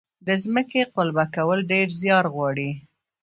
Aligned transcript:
د 0.27 0.29
ځمکې 0.43 0.81
قلبه 0.95 1.25
کول 1.35 1.59
ډیر 1.71 1.87
زیار 2.01 2.25
غواړي. 2.33 2.71